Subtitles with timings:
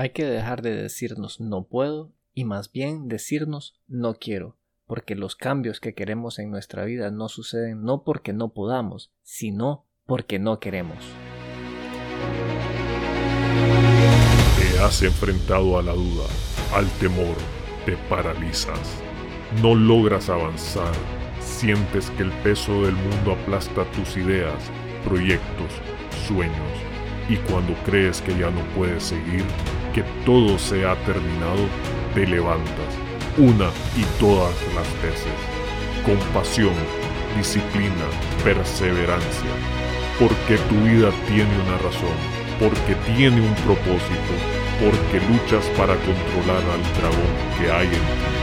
[0.00, 5.36] Hay que dejar de decirnos no puedo y más bien decirnos no quiero, porque los
[5.36, 10.58] cambios que queremos en nuestra vida no suceden no porque no podamos, sino porque no
[10.58, 10.96] queremos.
[14.58, 16.28] Te has enfrentado a la duda,
[16.72, 17.36] al temor,
[17.84, 19.02] te paralizas,
[19.60, 20.94] no logras avanzar,
[21.40, 24.64] sientes que el peso del mundo aplasta tus ideas,
[25.04, 25.74] proyectos,
[26.26, 26.78] sueños,
[27.28, 29.44] y cuando crees que ya no puedes seguir,
[29.92, 31.66] que todo se ha terminado,
[32.14, 32.94] te levantas
[33.38, 35.32] una y todas las veces.
[36.04, 36.74] Con pasión,
[37.36, 38.06] disciplina,
[38.44, 39.50] perseverancia.
[40.18, 42.16] Porque tu vida tiene una razón,
[42.58, 44.32] porque tiene un propósito,
[44.78, 48.39] porque luchas para controlar al dragón que hay en ti.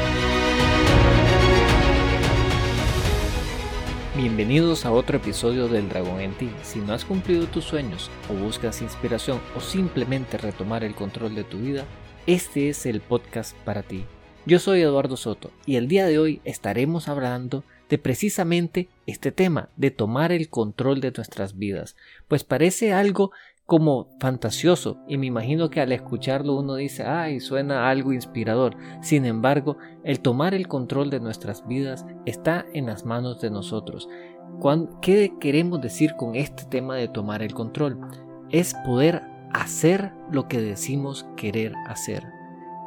[4.38, 6.52] Bienvenidos a otro episodio del Dragón en ti.
[6.62, 11.44] Si no has cumplido tus sueños o buscas inspiración o simplemente retomar el control de
[11.44, 11.86] tu vida,
[12.27, 14.05] este es el podcast para ti.
[14.46, 19.70] Yo soy Eduardo Soto y el día de hoy estaremos hablando de precisamente este tema,
[19.76, 21.96] de tomar el control de nuestras vidas,
[22.27, 23.32] pues parece algo
[23.68, 28.77] como fantasioso y me imagino que al escucharlo uno dice, ay, suena algo inspirador.
[29.01, 34.07] Sin embargo, el tomar el control de nuestras vidas está en las manos de nosotros.
[35.01, 37.99] ¿Qué queremos decir con este tema de tomar el control?
[38.49, 42.23] Es poder hacer lo que decimos querer hacer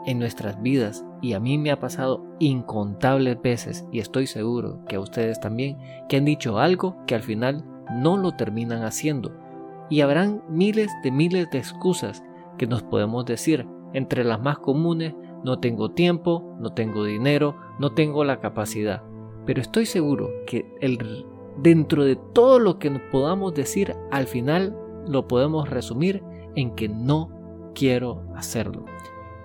[0.07, 4.97] en nuestras vidas y a mí me ha pasado incontables veces y estoy seguro que
[4.97, 5.77] a ustedes también
[6.09, 9.50] que han dicho algo que al final no lo terminan haciendo
[9.91, 12.23] y habrán miles de miles de excusas
[12.57, 13.67] que nos podemos decir.
[13.93, 19.03] Entre las más comunes, no tengo tiempo, no tengo dinero, no tengo la capacidad.
[19.47, 21.27] Pero estoy seguro que el,
[21.59, 24.77] dentro de todo lo que nos podamos decir, al final
[25.09, 26.23] lo podemos resumir
[26.55, 27.31] en que no
[27.75, 28.85] quiero hacerlo.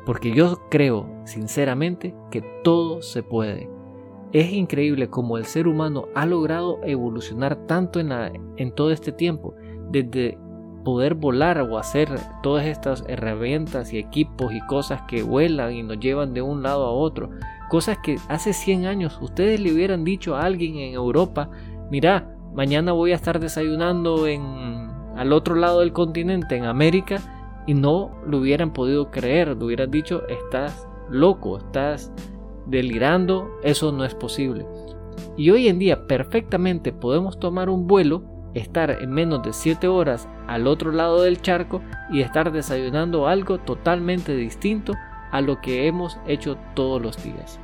[0.06, 3.68] Porque yo creo, sinceramente, que todo se puede.
[4.32, 8.12] Es increíble cómo el ser humano ha logrado evolucionar tanto en,
[8.58, 9.56] en todo este tiempo
[9.92, 10.38] desde
[10.84, 12.10] poder volar o hacer
[12.44, 16.86] todas estas herramientas y equipos y cosas que vuelan y nos llevan de un lado
[16.86, 17.32] a otro.
[17.70, 21.50] Cosas que hace 100 años ustedes le hubieran dicho a alguien en Europa,
[21.90, 24.86] mira, mañana voy a estar desayunando en
[25.16, 27.22] al otro lado del continente, en América,
[27.66, 32.12] y no lo hubieran podido creer, le hubieran dicho, estás loco, estás
[32.68, 34.68] delirando, eso no es posible.
[35.38, 38.24] Y hoy en día perfectamente podemos tomar un vuelo
[38.56, 43.60] estar en menos de 7 horas al otro lado del charco y estar desayunando algo
[43.60, 44.94] totalmente distinto
[45.32, 47.60] a lo que hemos hecho todos los días.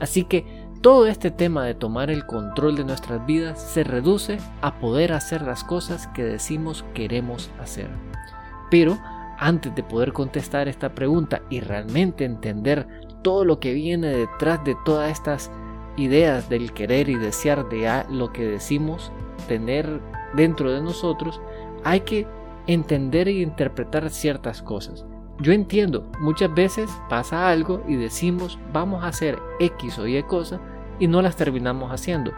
[0.00, 0.44] Así que
[0.80, 5.42] todo este tema de tomar el control de nuestras vidas se reduce a poder hacer
[5.42, 7.88] las cosas que decimos queremos hacer.
[8.70, 8.98] Pero
[9.38, 12.86] antes de poder contestar esta pregunta y realmente entender
[13.22, 15.50] todo lo que viene detrás de todas estas
[15.96, 19.12] ideas del querer y desear de lo que decimos
[19.48, 20.00] tener
[20.34, 21.40] dentro de nosotros,
[21.84, 22.26] hay que
[22.66, 25.04] entender e interpretar ciertas cosas.
[25.40, 30.60] Yo entiendo, muchas veces pasa algo y decimos vamos a hacer X o Y cosas
[30.98, 32.32] y no las terminamos haciendo.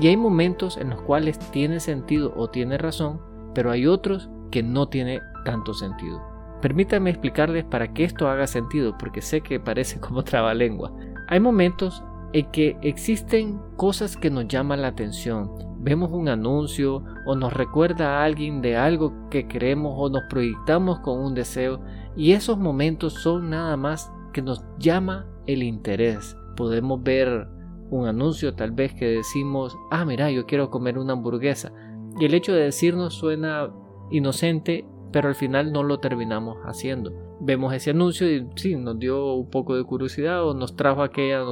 [0.00, 3.20] Y hay momentos en los cuales tiene sentido o tiene razón,
[3.54, 6.22] pero hay otros que no tiene tanto sentido.
[6.60, 10.92] Permítanme explicarles para que esto haga sentido, porque sé que parece como trabalengua.
[11.28, 15.50] Hay momentos en que existen cosas que nos llaman la atención.
[15.80, 21.00] Vemos un anuncio o nos recuerda a alguien de algo que queremos o nos proyectamos
[21.00, 21.80] con un deseo
[22.16, 26.36] y esos momentos son nada más que nos llama el interés.
[26.56, 27.48] Podemos ver
[27.90, 31.72] un anuncio tal vez que decimos, ah, mira, yo quiero comer una hamburguesa.
[32.20, 33.70] Y el hecho de decirnos suena
[34.10, 39.34] inocente, pero al final no lo terminamos haciendo vemos ese anuncio y sí, nos dio
[39.34, 41.44] un poco de curiosidad o nos trajo aquella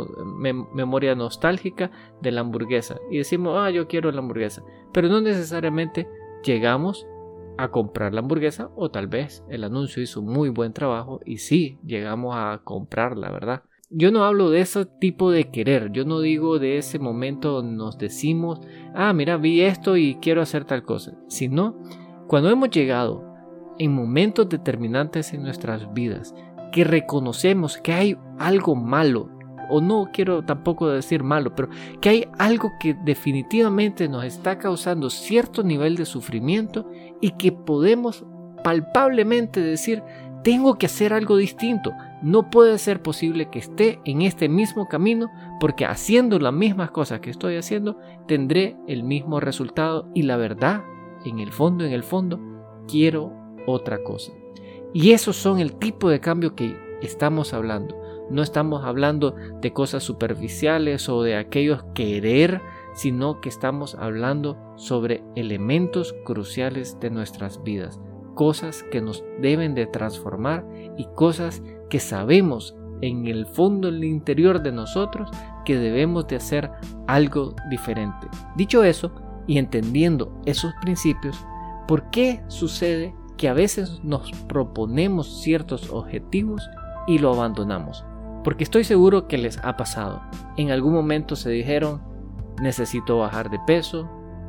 [0.75, 1.91] memoria nostálgica
[2.21, 4.63] de la hamburguesa y decimos, ah, yo quiero la hamburguesa,
[4.93, 6.09] pero no necesariamente
[6.43, 7.07] llegamos
[7.59, 11.79] a comprar la hamburguesa o tal vez el anuncio hizo muy buen trabajo y sí,
[11.85, 13.63] llegamos a comprarla, ¿verdad?
[13.89, 17.77] Yo no hablo de ese tipo de querer, yo no digo de ese momento donde
[17.77, 18.61] nos decimos,
[18.95, 21.81] ah, mira, vi esto y quiero hacer tal cosa, sino
[22.27, 23.36] cuando hemos llegado
[23.79, 26.35] en momentos determinantes en nuestras vidas,
[26.73, 29.31] que reconocemos que hay algo malo,
[29.69, 31.69] o no quiero tampoco decir malo, pero
[32.01, 36.89] que hay algo que definitivamente nos está causando cierto nivel de sufrimiento
[37.21, 38.25] y que podemos
[38.63, 40.03] palpablemente decir,
[40.43, 41.93] tengo que hacer algo distinto.
[42.23, 45.29] No puede ser posible que esté en este mismo camino
[45.61, 50.83] porque haciendo las mismas cosas que estoy haciendo tendré el mismo resultado y la verdad,
[51.25, 52.41] en el fondo, en el fondo,
[52.87, 54.33] quiero otra cosa.
[54.93, 57.97] Y esos son el tipo de cambio que estamos hablando.
[58.31, 62.61] No estamos hablando de cosas superficiales o de aquellos querer,
[62.95, 68.01] sino que estamos hablando sobre elementos cruciales de nuestras vidas,
[68.35, 70.67] cosas que nos deben de transformar
[70.97, 75.31] y cosas que sabemos en el fondo, en el interior de nosotros,
[75.65, 76.71] que debemos de hacer
[77.07, 78.29] algo diferente.
[78.57, 79.13] Dicho eso,
[79.47, 81.39] y entendiendo esos principios,
[81.87, 86.69] ¿por qué sucede que a veces nos proponemos ciertos objetivos
[87.07, 88.05] y lo abandonamos?
[88.45, 90.23] Porque estoy seguro que les ha pasado.
[90.57, 92.03] En algún momento se dijeron,
[92.61, 94.09] necesito bajar de peso,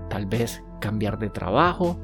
[0.10, 1.98] tal vez cambiar de trabajo,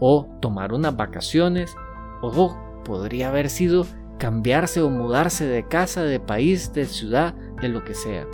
[0.00, 1.74] o tomar unas vacaciones,
[2.20, 3.86] o podría haber sido
[4.18, 8.26] cambiarse o mudarse de casa, de país, de ciudad, de lo que sea.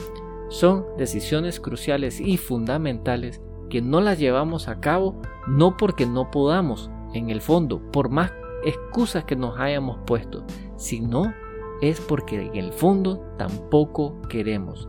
[0.49, 3.41] Son decisiones cruciales y fundamentales
[3.71, 8.33] que no las llevamos a cabo no porque no podamos, en el fondo, por más
[8.65, 10.45] excusas que nos hayamos puesto,
[10.77, 11.33] sino
[11.81, 14.89] es porque en el fondo tampoco queremos.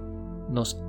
[0.50, 0.80] Nos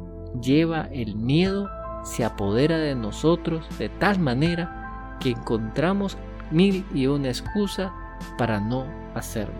[0.42, 1.68] lleva el miedo,
[2.02, 6.18] se apodera de nosotros de tal manera que encontramos
[6.50, 7.94] mil y una excusa
[8.36, 9.54] para no hacerlo.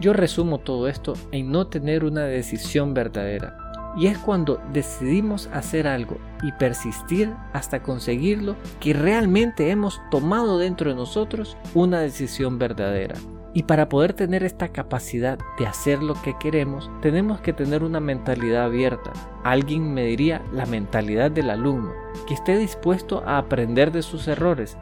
[0.00, 3.57] Yo resumo todo esto en no tener una decisión verdadera.
[3.96, 10.90] Y es cuando decidimos hacer algo y persistir hasta conseguirlo que realmente hemos tomado dentro
[10.90, 13.16] de nosotros una decisión verdadera.
[13.54, 17.98] Y para poder tener esta capacidad de hacer lo que queremos, tenemos que tener una
[17.98, 19.12] mentalidad abierta.
[19.42, 21.92] Alguien me diría la mentalidad del alumno,
[22.26, 24.76] que esté dispuesto a aprender de sus errores,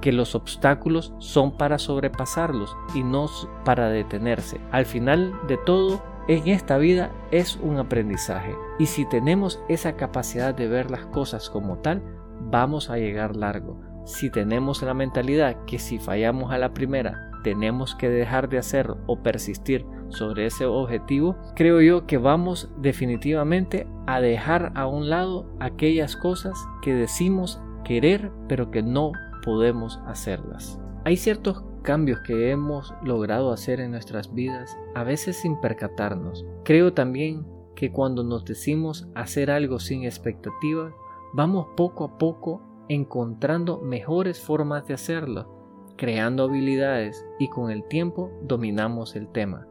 [0.00, 3.28] que los obstáculos son para sobrepasarlos y no
[3.64, 4.60] para detenerse.
[4.70, 10.54] Al final de todo, en esta vida es un aprendizaje y si tenemos esa capacidad
[10.54, 12.02] de ver las cosas como tal,
[12.40, 13.80] vamos a llegar largo.
[14.04, 18.98] Si tenemos la mentalidad que si fallamos a la primera tenemos que dejar de hacerlo
[19.06, 25.50] o persistir sobre ese objetivo, creo yo que vamos definitivamente a dejar a un lado
[25.58, 29.12] aquellas cosas que decimos querer pero que no
[29.44, 30.78] podemos hacerlas.
[31.04, 36.46] Hay ciertos cambios que hemos logrado hacer en nuestras vidas, a veces sin percatarnos.
[36.64, 40.92] Creo también que cuando nos decimos hacer algo sin expectativa,
[41.34, 48.30] vamos poco a poco encontrando mejores formas de hacerlo, creando habilidades y con el tiempo
[48.42, 49.66] dominamos el tema.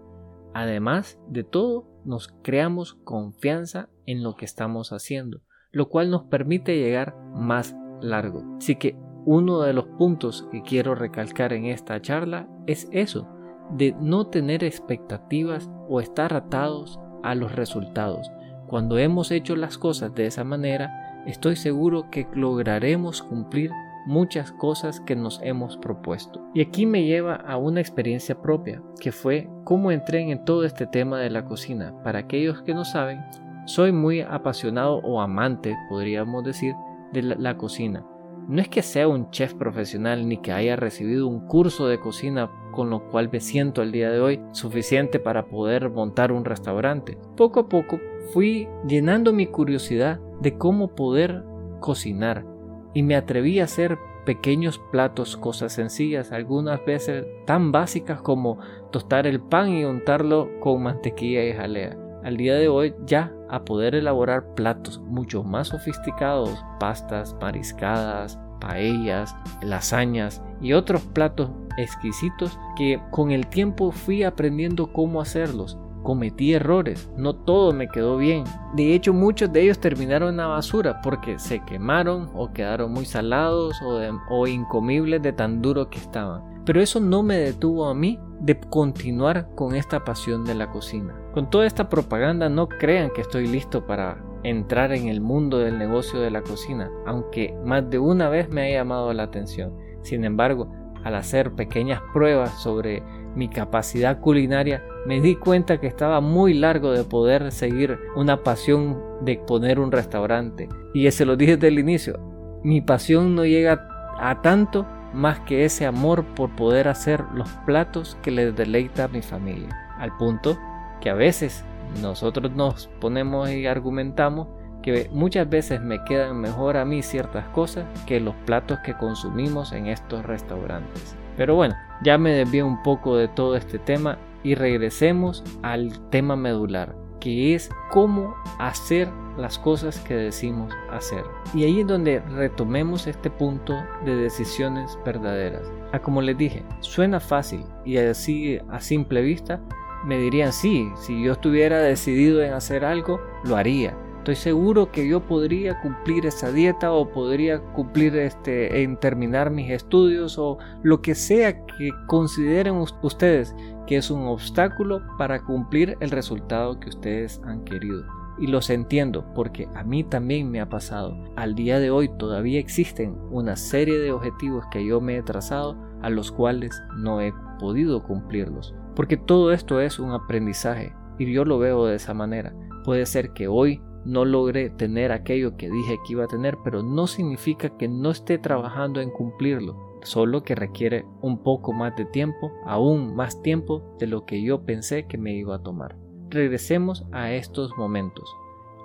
[0.53, 5.41] Además de todo, nos creamos confianza en lo que estamos haciendo,
[5.71, 8.43] lo cual nos permite llegar más largo.
[8.57, 13.27] Así que uno de los puntos que quiero recalcar en esta charla es eso,
[13.71, 18.31] de no tener expectativas o estar atados a los resultados.
[18.67, 23.71] Cuando hemos hecho las cosas de esa manera, estoy seguro que lograremos cumplir
[24.05, 26.41] muchas cosas que nos hemos propuesto.
[26.53, 30.87] Y aquí me lleva a una experiencia propia, que fue cómo entré en todo este
[30.87, 31.93] tema de la cocina.
[32.03, 33.21] Para aquellos que no saben,
[33.65, 36.73] soy muy apasionado o amante, podríamos decir,
[37.13, 38.05] de la, cocina.
[38.47, 42.49] No es que sea un chef profesional ni que haya recibido un curso de cocina
[42.71, 47.17] con lo cual me siento el día de hoy suficiente para poder montar un restaurante.
[47.37, 47.99] Poco a poco
[48.33, 51.43] fui llenando mi curiosidad de cómo poder
[51.79, 52.45] cocinar
[52.93, 58.59] y me atreví a hacer pequeños platos, cosas sencillas, algunas veces tan básicas como
[58.91, 62.00] tostar el pan y untarlo con mantequilla y jalea.
[62.23, 69.35] Al día de hoy ya a poder elaborar platos mucho más sofisticados, pastas, mariscadas, paellas,
[69.63, 75.79] lasañas y otros platos exquisitos que con el tiempo fui aprendiendo cómo hacerlos.
[76.03, 78.43] Cometí errores, no todo me quedó bien.
[78.75, 83.05] De hecho, muchos de ellos terminaron en la basura porque se quemaron o quedaron muy
[83.05, 83.99] salados o,
[84.29, 86.63] o incomibles de tan duro que estaban.
[86.65, 91.20] Pero eso no me detuvo a mí de continuar con esta pasión de la cocina.
[91.33, 95.77] Con toda esta propaganda no crean que estoy listo para entrar en el mundo del
[95.77, 99.73] negocio de la cocina, aunque más de una vez me ha llamado la atención.
[100.01, 100.69] Sin embargo,
[101.05, 103.01] al hacer pequeñas pruebas sobre
[103.33, 109.01] mi capacidad culinaria, me di cuenta que estaba muy largo de poder seguir una pasión
[109.21, 110.67] de poner un restaurante.
[110.93, 112.19] Y se lo dije desde el inicio,
[112.61, 113.87] mi pasión no llega
[114.19, 119.07] a tanto más que ese amor por poder hacer los platos que les deleita a
[119.07, 119.69] mi familia.
[119.97, 120.57] Al punto
[121.01, 121.65] que a veces
[122.01, 124.47] nosotros nos ponemos y argumentamos
[124.81, 129.73] que muchas veces me quedan mejor a mí ciertas cosas que los platos que consumimos
[129.73, 131.15] en estos restaurantes.
[131.37, 136.35] Pero bueno, ya me desvío un poco de todo este tema y regresemos al tema
[136.35, 136.95] medular.
[137.19, 141.23] que es cómo hacer las cosas que decimos hacer.
[141.53, 145.67] Y ahí es donde retomemos este punto de decisiones verdaderas.
[145.93, 149.61] A ah, como les dije, suena fácil y así a simple vista
[150.05, 153.95] me dirían sí, si yo estuviera decidido en hacer algo, lo haría.
[154.21, 159.71] Estoy seguro que yo podría cumplir esa dieta o podría cumplir este en terminar mis
[159.71, 163.55] estudios o lo que sea que consideren ustedes
[163.87, 168.03] que es un obstáculo para cumplir el resultado que ustedes han querido.
[168.37, 171.17] Y los entiendo porque a mí también me ha pasado.
[171.35, 175.75] Al día de hoy todavía existen una serie de objetivos que yo me he trazado
[176.03, 178.75] a los cuales no he podido cumplirlos.
[178.95, 182.53] Porque todo esto es un aprendizaje y yo lo veo de esa manera.
[182.83, 186.81] Puede ser que hoy no logré tener aquello que dije que iba a tener, pero
[186.81, 192.05] no significa que no esté trabajando en cumplirlo, solo que requiere un poco más de
[192.05, 195.95] tiempo, aún más tiempo de lo que yo pensé que me iba a tomar.
[196.29, 198.33] Regresemos a estos momentos.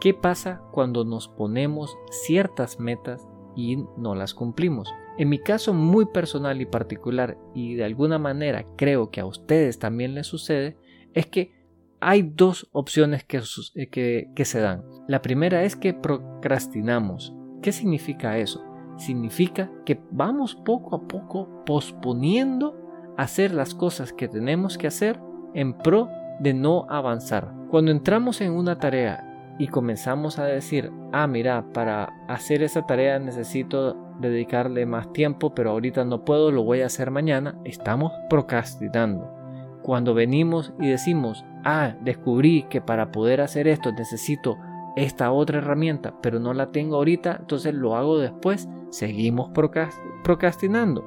[0.00, 4.92] ¿Qué pasa cuando nos ponemos ciertas metas y no las cumplimos?
[5.18, 9.78] En mi caso muy personal y particular, y de alguna manera creo que a ustedes
[9.78, 10.76] también les sucede,
[11.14, 11.56] es que
[12.00, 13.24] hay dos opciones
[13.74, 14.84] eh, que, que, se dan.
[15.08, 17.34] La primera es que procrastinamos.
[17.62, 18.62] ¿Qué significa eso?
[18.98, 22.76] Significa que vamos poco a poco posponiendo
[23.16, 25.18] hacer las cosas que tenemos que hacer
[25.54, 26.08] en pro
[26.40, 27.52] de no avanzar.
[27.70, 33.18] Cuando entramos en una tarea y comenzamos a decir, ah, mira, para hacer esa tarea
[33.18, 39.30] necesito dedicarle más tiempo, pero ahorita no puedo, lo voy a hacer mañana, estamos procrastinando.
[39.82, 44.56] Cuando venimos y decimos, ah, descubrí que para poder hacer esto necesito
[44.96, 49.50] esta otra herramienta, pero no la tengo ahorita, entonces lo hago después, seguimos
[50.24, 51.04] procrastinando.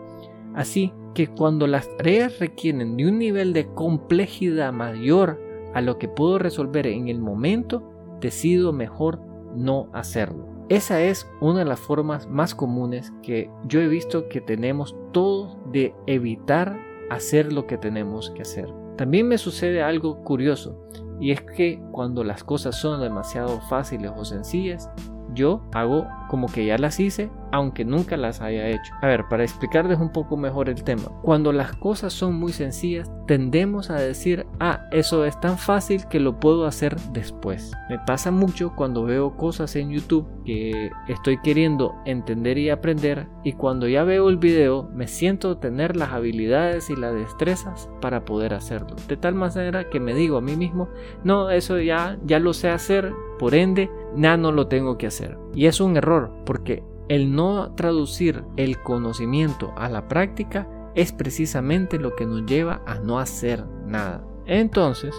[0.53, 5.41] Así que cuando las tareas requieren de un nivel de complejidad mayor
[5.73, 9.21] a lo que puedo resolver en el momento, decido mejor
[9.55, 10.48] no hacerlo.
[10.69, 15.57] Esa es una de las formas más comunes que yo he visto que tenemos todos
[15.71, 18.71] de evitar hacer lo que tenemos que hacer.
[18.95, 20.79] También me sucede algo curioso
[21.19, 24.91] y es que cuando las cosas son demasiado fáciles o sencillas,
[25.33, 28.93] yo hago como que ya las hice aunque nunca las haya hecho.
[29.01, 33.11] A ver, para explicarles un poco mejor el tema, cuando las cosas son muy sencillas,
[33.27, 37.71] tendemos a decir, ah, eso es tan fácil que lo puedo hacer después.
[37.89, 43.53] Me pasa mucho cuando veo cosas en YouTube que estoy queriendo entender y aprender y
[43.53, 48.53] cuando ya veo el video me siento tener las habilidades y las destrezas para poder
[48.53, 48.95] hacerlo.
[49.07, 50.89] De tal manera que me digo a mí mismo,
[51.23, 55.37] no, eso ya, ya lo sé hacer, por ende, nada no lo tengo que hacer.
[55.53, 61.97] Y es un error porque el no traducir el conocimiento a la práctica es precisamente
[61.99, 64.23] lo que nos lleva a no hacer nada.
[64.45, 65.15] Entonces,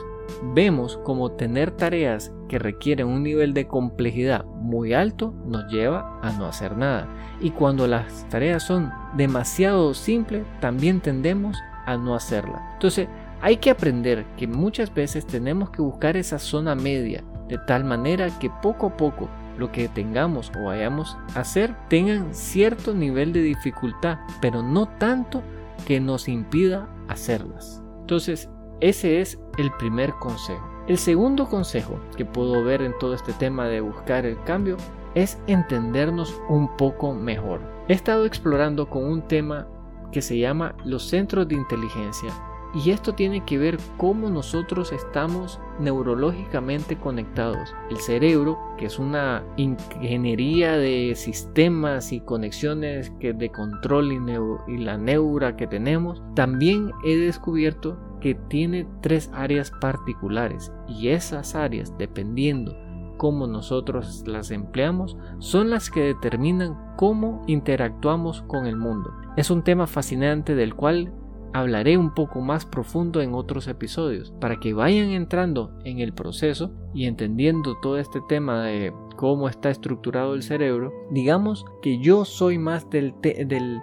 [0.54, 6.32] vemos como tener tareas que requieren un nivel de complejidad muy alto nos lleva a
[6.32, 7.09] no hacer nada.
[7.40, 11.56] Y cuando las tareas son demasiado simples, también tendemos
[11.87, 12.70] a no hacerla.
[12.75, 13.09] Entonces,
[13.40, 18.28] hay que aprender que muchas veces tenemos que buscar esa zona media, de tal manera
[18.38, 19.28] que poco a poco
[19.59, 25.42] lo que tengamos o vayamos a hacer tengan cierto nivel de dificultad, pero no tanto
[25.87, 27.83] que nos impida hacerlas.
[28.00, 28.49] Entonces,
[28.80, 30.66] ese es el primer consejo.
[30.87, 34.76] El segundo consejo que puedo ver en todo este tema de buscar el cambio
[35.14, 37.61] es entendernos un poco mejor.
[37.88, 39.66] He estado explorando con un tema
[40.12, 42.33] que se llama los centros de inteligencia
[42.74, 47.74] y esto tiene que ver cómo nosotros estamos neurológicamente conectados.
[47.90, 54.78] El cerebro, que es una ingeniería de sistemas y conexiones que de control y, y
[54.78, 61.96] la neura que tenemos, también he descubierto que tiene tres áreas particulares y esas áreas,
[61.98, 62.76] dependiendo
[63.16, 69.10] cómo nosotros las empleamos, son las que determinan cómo interactuamos con el mundo.
[69.36, 71.12] Es un tema fascinante del cual
[71.52, 76.73] hablaré un poco más profundo en otros episodios para que vayan entrando en el proceso
[76.95, 82.59] y entendiendo todo este tema de cómo está estructurado el cerebro, digamos que yo soy
[82.59, 83.14] más del,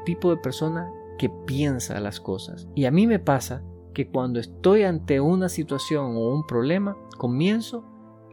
[0.05, 2.67] tipo de persona que piensa las cosas.
[2.75, 7.83] Y a mí me pasa que cuando estoy ante una situación o un problema, comienzo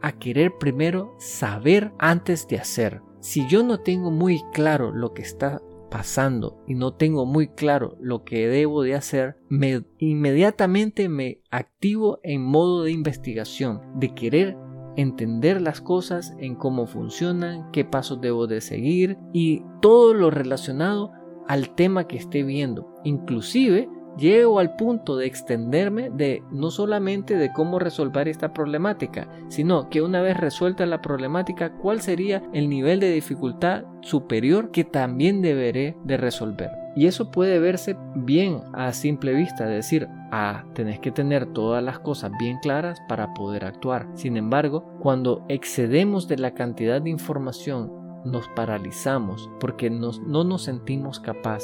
[0.01, 3.01] a querer primero saber antes de hacer.
[3.19, 5.61] Si yo no tengo muy claro lo que está
[5.95, 12.19] pasando y no tengo muy claro lo que debo de hacer, me, inmediatamente me activo
[12.21, 14.57] en modo de investigación, de querer
[14.97, 21.13] entender las cosas en cómo funcionan, qué pasos debo de seguir y todo lo relacionado
[21.47, 22.93] al tema que esté viendo.
[23.05, 23.87] Inclusive
[24.17, 30.01] llego al punto de extenderme de no solamente de cómo resolver esta problemática, sino que
[30.01, 35.97] una vez resuelta la problemática, cuál sería el nivel de dificultad superior que también deberé
[36.03, 36.71] de resolver.
[36.95, 41.99] Y eso puede verse bien a simple vista, decir, ah, tenés que tener todas las
[41.99, 44.07] cosas bien claras para poder actuar.
[44.13, 47.91] Sin embargo, cuando excedemos de la cantidad de información,
[48.23, 51.63] nos paralizamos porque no nos sentimos capaz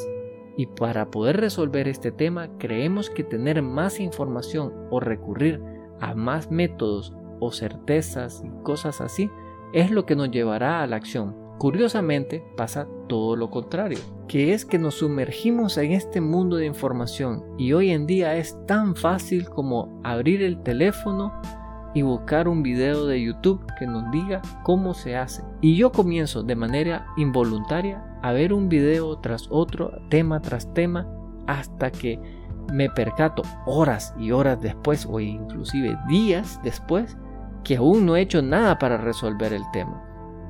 [0.58, 5.62] y para poder resolver este tema creemos que tener más información o recurrir
[6.00, 9.29] a más métodos o certezas y cosas así
[9.74, 11.36] es lo que nos llevará a la acción.
[11.58, 17.43] Curiosamente pasa todo lo contrario, que es que nos sumergimos en este mundo de información
[17.58, 21.31] y hoy en día es tan fácil como abrir el teléfono
[21.93, 25.43] y buscar un video de YouTube que nos diga cómo se hace.
[25.62, 31.08] Y yo comienzo de manera involuntaria a ver un video tras otro, tema tras tema,
[31.48, 32.20] hasta que
[32.72, 37.18] me percato horas y horas después o inclusive días después
[37.63, 40.04] que aún no he hecho nada para resolver el tema.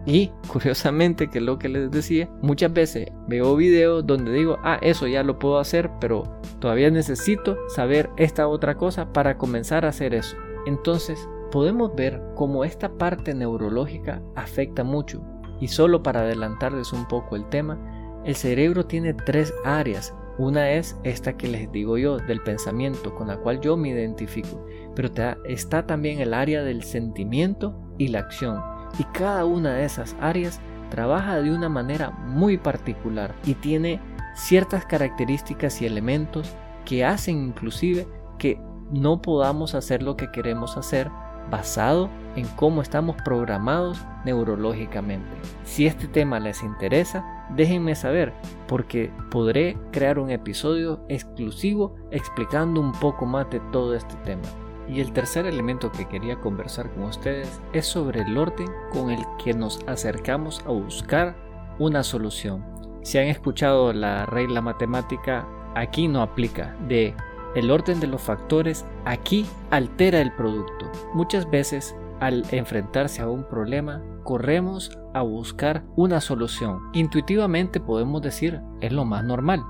[0.06, 5.08] Y curiosamente, que lo que les decía, muchas veces veo videos donde digo, ah, eso
[5.08, 6.24] ya lo puedo hacer, pero
[6.60, 10.38] todavía necesito saber esta otra cosa para comenzar a hacer eso.
[10.66, 15.22] Entonces, podemos ver cómo esta parte neurológica afecta mucho.
[15.62, 17.78] Y solo para adelantarles un poco el tema,
[18.26, 20.14] el cerebro tiene tres áreas.
[20.38, 24.66] Una es esta que les digo yo, del pensamiento, con la cual yo me identifico.
[24.96, 25.10] Pero
[25.46, 28.62] está también el área del sentimiento y la acción.
[28.98, 34.02] Y cada una de esas áreas trabaja de una manera muy particular y tiene
[34.36, 36.54] ciertas características y elementos
[36.86, 38.60] que hacen inclusive que
[38.92, 41.10] no podamos hacer lo que queremos hacer
[41.50, 45.30] basado en cómo estamos programados neurológicamente.
[45.64, 48.34] Si este tema les interesa, déjenme saber
[48.68, 54.44] porque podré crear un episodio exclusivo explicando un poco más de todo este tema.
[54.88, 59.24] Y el tercer elemento que quería conversar con ustedes es sobre el orden con el
[59.44, 61.36] que nos acercamos a buscar
[61.80, 62.64] una solución.
[63.04, 67.16] Si han escuchado la regla matemática, aquí no aplica de
[67.56, 70.90] el orden de los factores aquí altera el producto.
[71.14, 76.80] Muchas veces al enfrentarse a un problema, corremos a buscar una solución.
[76.94, 79.62] Intuitivamente podemos decir, es lo más normal.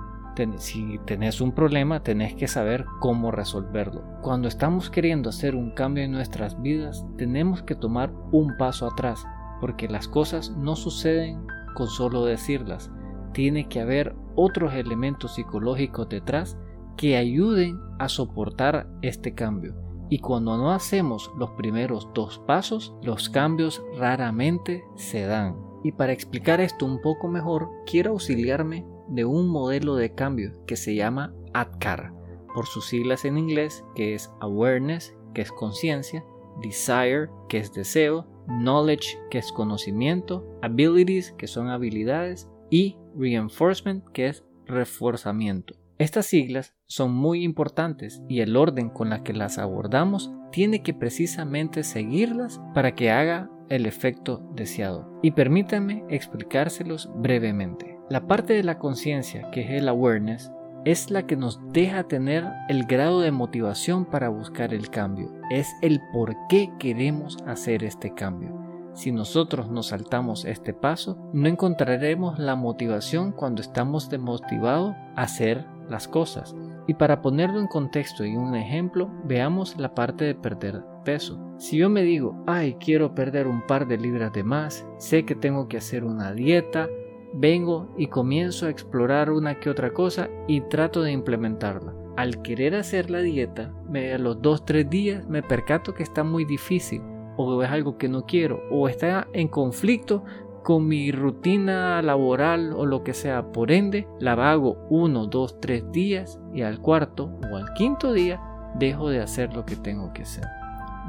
[0.57, 4.03] si tenés un problema, tenés que saber cómo resolverlo.
[4.21, 9.25] Cuando estamos queriendo hacer un cambio en nuestras vidas, tenemos que tomar un paso atrás,
[9.61, 12.91] porque las cosas no suceden con solo decirlas.
[13.31, 16.57] Tiene que haber otros elementos psicológicos detrás
[16.97, 19.80] que ayuden a soportar este cambio.
[20.11, 25.55] Y cuando no hacemos los primeros dos pasos, los cambios raramente se dan.
[25.85, 30.75] Y para explicar esto un poco mejor, quiero auxiliarme de un modelo de cambio que
[30.75, 32.13] se llama ADKAR,
[32.53, 36.25] por sus siglas en inglés, que es Awareness, que es conciencia,
[36.61, 44.27] Desire, que es deseo, Knowledge, que es conocimiento, Abilities, que son habilidades, y Reinforcement, que
[44.27, 45.80] es reforzamiento.
[46.01, 50.95] Estas siglas son muy importantes y el orden con la que las abordamos tiene que
[50.95, 55.07] precisamente seguirlas para que haga el efecto deseado.
[55.21, 57.99] Y permítanme explicárselos brevemente.
[58.09, 60.51] La parte de la conciencia, que es el awareness,
[60.85, 65.31] es la que nos deja tener el grado de motivación para buscar el cambio.
[65.51, 68.57] Es el por qué queremos hacer este cambio.
[68.95, 75.65] Si nosotros nos saltamos este paso, no encontraremos la motivación cuando estamos desmotivados a hacer
[75.89, 76.55] las cosas.
[76.87, 81.39] Y para ponerlo en contexto y un ejemplo, veamos la parte de perder peso.
[81.57, 85.35] Si yo me digo, ay, quiero perder un par de libras de más, sé que
[85.35, 86.87] tengo que hacer una dieta,
[87.33, 91.93] vengo y comienzo a explorar una que otra cosa y trato de implementarla.
[92.17, 97.01] Al querer hacer la dieta, a los 2-3 días me percato que está muy difícil
[97.37, 100.23] o es algo que no quiero o está en conflicto
[100.63, 103.51] con mi rutina laboral o lo que sea.
[103.51, 108.41] Por ende, la hago uno, dos, tres días y al cuarto o al quinto día
[108.75, 110.45] dejo de hacer lo que tengo que hacer.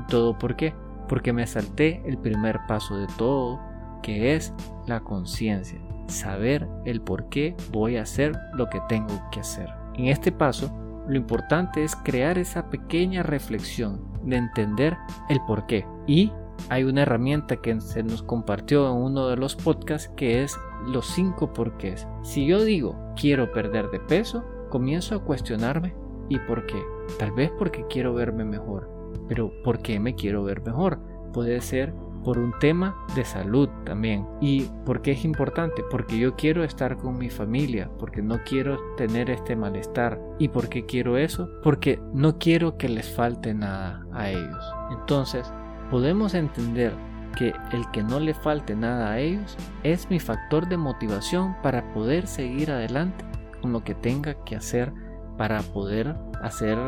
[0.09, 0.75] ¿Todo por qué?
[1.09, 3.61] Porque me salté el primer paso de todo,
[4.03, 4.53] que es
[4.87, 5.81] la conciencia.
[6.09, 9.69] Saber el por qué voy a hacer lo que tengo que hacer.
[9.95, 10.73] En este paso,
[11.07, 14.97] lo importante es crear esa pequeña reflexión de entender
[15.29, 16.33] el por qué y
[16.69, 21.07] hay una herramienta que se nos compartió en uno de los podcasts que es los
[21.07, 22.07] cinco porqués.
[22.23, 25.95] Si yo digo quiero perder de peso, comienzo a cuestionarme
[26.29, 26.83] ¿y por qué?
[27.19, 28.89] Tal vez porque quiero verme mejor.
[29.29, 30.99] Pero ¿por qué me quiero ver mejor?
[31.33, 31.93] Puede ser
[32.25, 34.27] por un tema de salud también.
[34.41, 35.83] ¿Y por qué es importante?
[35.91, 40.21] Porque yo quiero estar con mi familia, porque no quiero tener este malestar.
[40.39, 41.49] ¿Y por qué quiero eso?
[41.63, 44.65] Porque no quiero que les falte nada a ellos.
[44.91, 45.53] Entonces,
[45.93, 46.95] podemos entender
[47.37, 51.93] que el que no le falte nada a ellos es mi factor de motivación para
[51.93, 53.27] poder seguir adelante
[53.61, 54.91] con lo que tenga que hacer
[55.37, 56.79] para poder hacer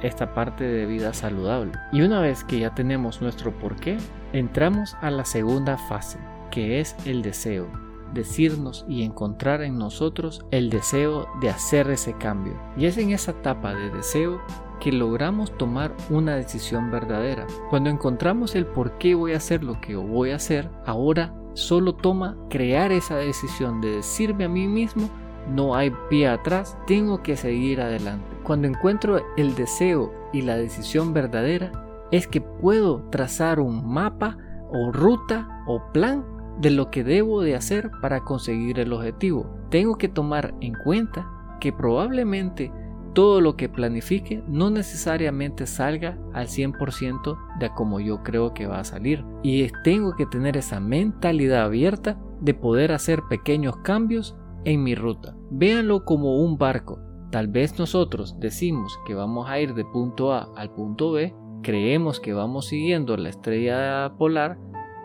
[0.00, 1.72] esta parte de vida saludable.
[1.92, 3.98] Y una vez que ya tenemos nuestro porqué,
[4.32, 6.18] entramos a la segunda fase,
[6.50, 7.68] que es el deseo.
[8.14, 12.58] Decirnos y encontrar en nosotros el deseo de hacer ese cambio.
[12.78, 14.40] Y es en esa etapa de deseo
[14.82, 17.46] que logramos tomar una decisión verdadera.
[17.70, 21.94] Cuando encontramos el por qué voy a hacer lo que voy a hacer, ahora solo
[21.94, 25.08] toma crear esa decisión de decirme a mí mismo
[25.48, 28.26] no hay pie atrás, tengo que seguir adelante.
[28.42, 31.70] Cuando encuentro el deseo y la decisión verdadera,
[32.10, 34.36] es que puedo trazar un mapa
[34.72, 36.24] o ruta o plan
[36.60, 39.46] de lo que debo de hacer para conseguir el objetivo.
[39.70, 41.28] Tengo que tomar en cuenta
[41.60, 42.72] que probablemente
[43.12, 48.80] todo lo que planifique no necesariamente salga al 100% de como yo creo que va
[48.80, 49.24] a salir.
[49.42, 55.36] Y tengo que tener esa mentalidad abierta de poder hacer pequeños cambios en mi ruta.
[55.50, 56.98] Véanlo como un barco.
[57.30, 62.20] Tal vez nosotros decimos que vamos a ir de punto A al punto B, creemos
[62.20, 64.58] que vamos siguiendo la estrella polar,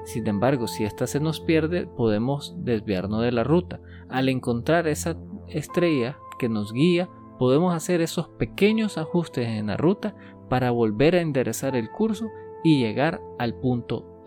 [0.04, 3.80] sin embargo si esta se nos pierde podemos desviarnos de la ruta.
[4.10, 5.15] Al encontrar esa
[5.48, 10.15] estrella que nos guía, podemos hacer esos pequeños ajustes en la ruta
[10.50, 12.28] para volver a enderezar el curso
[12.63, 14.17] y llegar al punto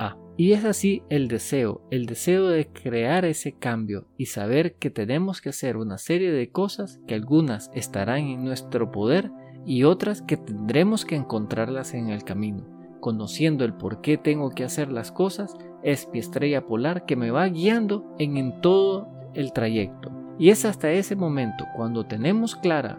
[0.41, 5.43] y es así el deseo, el deseo de crear ese cambio y saber que tenemos
[5.43, 9.31] que hacer una serie de cosas que algunas estarán en nuestro poder
[9.67, 12.65] y otras que tendremos que encontrarlas en el camino.
[13.01, 17.31] Conociendo el por qué tengo que hacer las cosas, es mi estrella polar que me
[17.31, 20.20] va guiando en, en todo el trayecto.
[20.41, 22.99] Y es hasta ese momento, cuando tenemos clara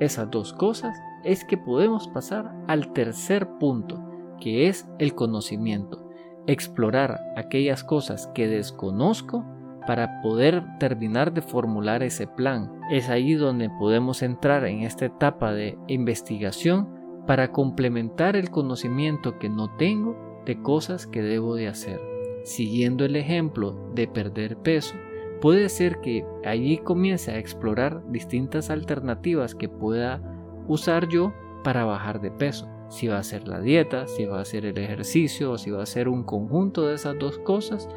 [0.00, 4.02] esas dos cosas, es que podemos pasar al tercer punto,
[4.40, 6.06] que es el conocimiento
[6.46, 9.44] explorar aquellas cosas que desconozco
[9.86, 12.72] para poder terminar de formular ese plan.
[12.90, 16.88] Es ahí donde podemos entrar en esta etapa de investigación
[17.26, 22.00] para complementar el conocimiento que no tengo de cosas que debo de hacer.
[22.44, 24.94] Siguiendo el ejemplo de perder peso,
[25.40, 30.20] puede ser que allí comience a explorar distintas alternativas que pueda
[30.66, 31.32] usar yo
[31.64, 32.68] para bajar de peso.
[32.88, 35.82] Si va a ser la dieta, si va a ser el ejercicio o si va
[35.82, 37.88] a ser un conjunto de esas dos cosas,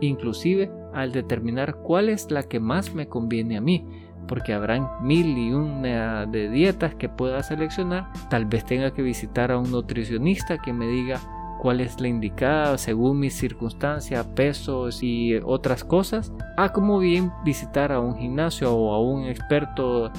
[0.00, 3.86] inclusive al determinar cuál es la que más me conviene a mí,
[4.28, 9.50] porque habrán mil y una de dietas que pueda seleccionar, tal vez tenga que visitar
[9.50, 11.20] a un nutricionista que me diga
[11.64, 17.90] cuál es la indicada según mis circunstancias, pesos y otras cosas, a como bien visitar
[17.90, 20.12] a un gimnasio o a un experto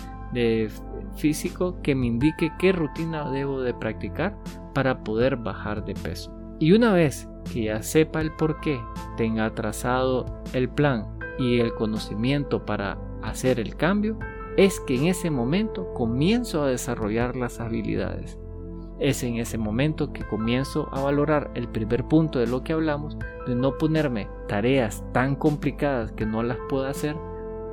[1.16, 4.36] físico que me indique qué rutina debo de practicar
[4.74, 6.36] para poder bajar de peso.
[6.60, 8.80] Y una vez que ya sepa el por qué,
[9.16, 11.06] tenga trazado el plan
[11.38, 14.18] y el conocimiento para hacer el cambio,
[14.58, 18.40] es que en ese momento comienzo a desarrollar las habilidades.
[19.00, 23.18] Es en ese momento que comienzo a valorar el primer punto de lo que hablamos,
[23.46, 27.16] de no ponerme tareas tan complicadas que no las pueda hacer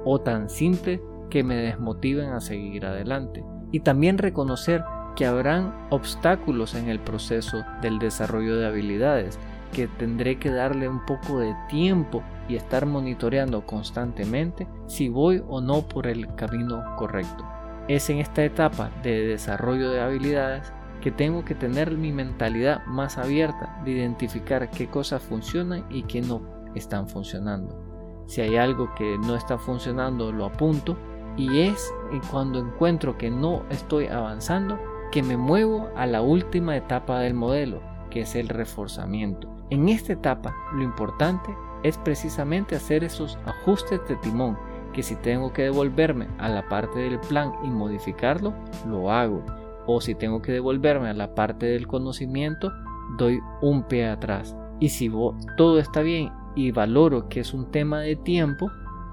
[0.05, 3.45] o tan simples que me desmotiven a seguir adelante.
[3.71, 9.39] Y también reconocer que habrán obstáculos en el proceso del desarrollo de habilidades,
[9.73, 15.61] que tendré que darle un poco de tiempo y estar monitoreando constantemente si voy o
[15.61, 17.45] no por el camino correcto.
[17.89, 23.19] Es en esta etapa de desarrollo de habilidades que tengo que tener mi mentalidad más
[23.19, 26.41] abierta de identificar qué cosas funcionan y qué no
[26.75, 28.25] están funcionando.
[28.27, 30.97] Si hay algo que no está funcionando, lo apunto
[31.37, 31.93] y es
[32.31, 34.79] cuando encuentro que no estoy avanzando
[35.11, 39.49] que me muevo a la última etapa del modelo, que es el reforzamiento.
[39.71, 44.57] En esta etapa lo importante es precisamente hacer esos ajustes de timón,
[44.93, 48.55] que si tengo que devolverme a la parte del plan y modificarlo,
[48.87, 49.43] lo hago.
[49.87, 52.73] O si tengo que devolverme a la parte del conocimiento,
[53.19, 54.57] doy un pie atrás.
[54.81, 55.11] Y si
[55.57, 58.71] todo está bien y valoro que es un tema de tiempo,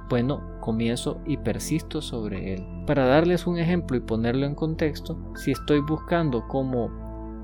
[0.10, 2.66] bueno, comienzo y persisto sobre él.
[2.88, 6.90] Para darles un ejemplo y ponerlo en contexto, si estoy buscando cómo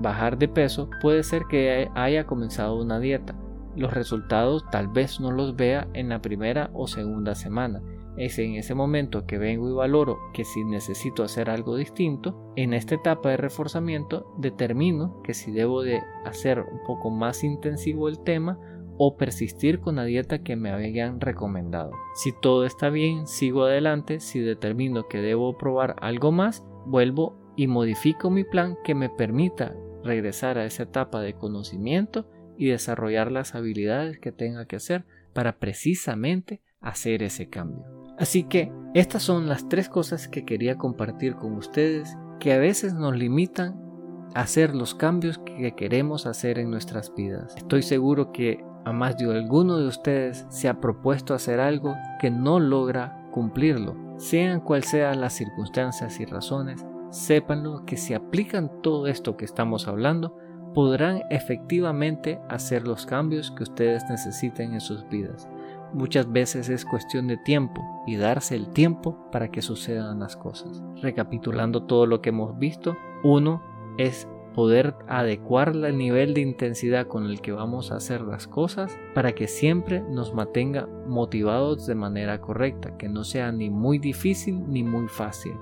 [0.00, 3.34] bajar de peso, puede ser que haya comenzado una dieta.
[3.76, 7.80] Los resultados tal vez no los vea en la primera o segunda semana.
[8.16, 12.72] Es en ese momento que vengo y valoro que si necesito hacer algo distinto, en
[12.72, 18.22] esta etapa de reforzamiento determino que si debo de hacer un poco más intensivo el
[18.22, 18.58] tema
[18.98, 21.90] o persistir con la dieta que me habían recomendado.
[22.14, 27.66] Si todo está bien, sigo adelante, si determino que debo probar algo más, vuelvo y
[27.66, 33.54] modifico mi plan que me permita regresar a esa etapa de conocimiento y desarrollar las
[33.54, 37.95] habilidades que tenga que hacer para precisamente hacer ese cambio.
[38.18, 42.94] Así que estas son las tres cosas que quería compartir con ustedes que a veces
[42.94, 43.80] nos limitan
[44.34, 47.54] a hacer los cambios que queremos hacer en nuestras vidas.
[47.56, 52.30] Estoy seguro que a más de alguno de ustedes se ha propuesto hacer algo que
[52.30, 53.96] no logra cumplirlo.
[54.16, 59.88] Sean cuales sean las circunstancias y razones, sépanlo que si aplican todo esto que estamos
[59.88, 60.38] hablando,
[60.72, 65.48] podrán efectivamente hacer los cambios que ustedes necesiten en sus vidas.
[65.92, 70.82] Muchas veces es cuestión de tiempo y darse el tiempo para que sucedan las cosas.
[71.02, 73.62] Recapitulando todo lo que hemos visto, uno
[73.98, 78.98] es poder adecuar el nivel de intensidad con el que vamos a hacer las cosas
[79.14, 84.64] para que siempre nos mantenga motivados de manera correcta, que no sea ni muy difícil
[84.66, 85.52] ni muy fácil.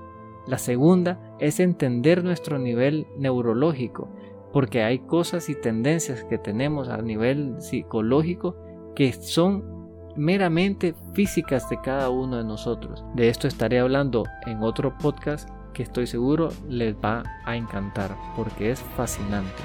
[0.47, 4.09] La segunda es entender nuestro nivel neurológico,
[4.53, 8.55] porque hay cosas y tendencias que tenemos a nivel psicológico
[8.95, 9.74] que son
[10.15, 13.03] meramente físicas de cada uno de nosotros.
[13.13, 18.71] De esto estaré hablando en otro podcast que estoy seguro les va a encantar porque
[18.71, 19.61] es fascinante.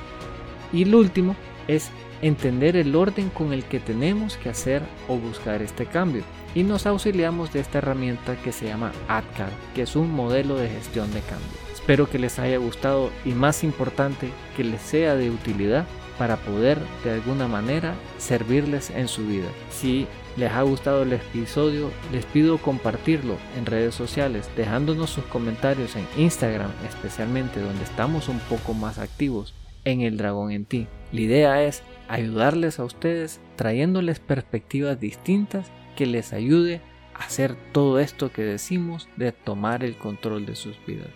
[0.73, 1.37] Y lo último
[1.69, 1.91] es
[2.23, 6.23] entender el orden con el que tenemos que hacer o buscar este cambio.
[6.55, 10.69] Y nos auxiliamos de esta herramienta que se llama AdCard, que es un modelo de
[10.69, 11.49] gestión de cambio.
[11.73, 15.87] Espero que les haya gustado y más importante que les sea de utilidad
[16.20, 19.48] para poder de alguna manera servirles en su vida.
[19.70, 20.06] Si
[20.37, 26.06] les ha gustado el episodio, les pido compartirlo en redes sociales, dejándonos sus comentarios en
[26.18, 29.54] Instagram, especialmente donde estamos un poco más activos
[29.87, 30.88] en el dragón en ti.
[31.11, 36.83] La idea es ayudarles a ustedes trayéndoles perspectivas distintas que les ayude
[37.14, 41.14] a hacer todo esto que decimos de tomar el control de sus vidas.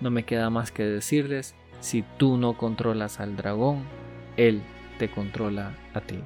[0.00, 3.84] No me queda más que decirles, si tú no controlas al dragón,
[4.38, 4.62] él
[4.98, 6.18] te controla a ti.